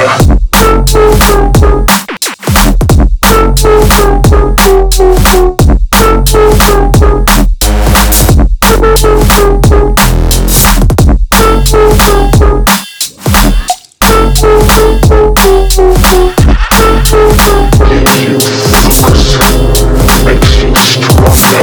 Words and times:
Yeah. 0.00 0.29